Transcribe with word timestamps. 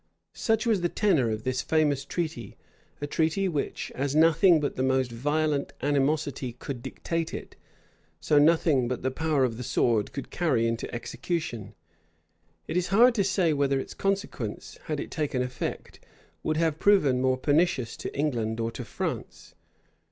Such 0.33 0.65
was 0.65 0.81
the 0.81 0.89
tenor 0.89 1.29
of 1.29 1.43
this 1.43 1.61
famous 1.61 2.05
treaty; 2.05 2.57
a 3.01 3.05
treaty 3.05 3.47
which, 3.47 3.91
as 3.93 4.15
nothing 4.15 4.59
but 4.59 4.75
the 4.75 4.81
most 4.81 5.11
violent 5.11 5.73
animosity 5.79 6.53
could 6.53 6.81
dictate 6.81 7.35
it, 7.35 7.55
so 8.19 8.39
nothing 8.39 8.87
but 8.87 9.03
the 9.03 9.11
power 9.11 9.43
of 9.43 9.57
the 9.57 9.63
sword 9.63 10.11
could 10.11 10.31
carry 10.31 10.65
into 10.65 10.91
execution. 10.91 11.75
It 12.67 12.77
is 12.77 12.87
hard 12.87 13.13
to 13.13 13.23
say 13.23 13.53
whether 13.53 13.79
its 13.79 13.93
consequences, 13.93 14.79
had 14.85 14.99
it 14.99 15.11
taken 15.11 15.43
effect, 15.43 15.99
would 16.41 16.57
have 16.57 16.79
proved 16.79 17.15
more 17.17 17.37
pernicious 17.37 17.95
to 17.97 18.17
England 18.17 18.59
or 18.59 18.71
to 18.71 18.83
France. 18.83 19.53